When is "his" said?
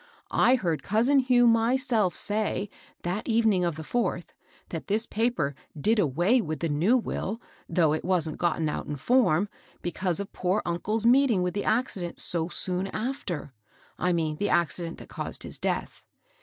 15.43-15.59